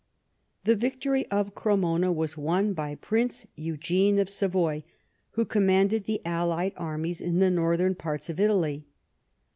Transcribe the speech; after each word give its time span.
The 0.63 0.75
victory 0.75 1.27
of 1.27 1.53
Cre 1.53 1.73
mona 1.75 2.11
was 2.11 2.35
won 2.35 2.73
by 2.73 2.95
Prince 2.95 3.45
Eugene 3.55 4.17
of 4.17 4.31
Savoy, 4.31 4.83
who 5.33 5.45
com 5.45 5.67
manded 5.67 6.05
the 6.05 6.25
allied 6.25 6.73
armies 6.75 7.21
in 7.21 7.37
the 7.37 7.51
northern 7.51 7.93
parts 7.93 8.27
of 8.27 8.39
Italy. 8.39 8.87